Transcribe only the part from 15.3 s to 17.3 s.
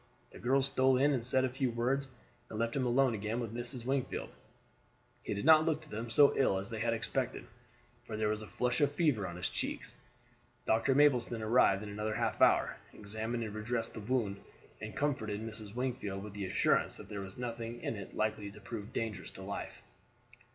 Mrs. Wingfield with the assurance that there